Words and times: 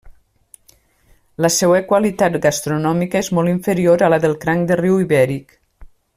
La 1.45 1.51
seua 1.55 1.81
qualitat 1.91 2.37
gastronòmica 2.47 3.21
és 3.27 3.29
molt 3.41 3.53
inferior 3.53 4.05
a 4.05 4.11
la 4.15 4.21
del 4.25 4.35
cranc 4.47 4.69
de 4.73 4.79
riu 4.83 4.99
ibèric. 5.05 5.55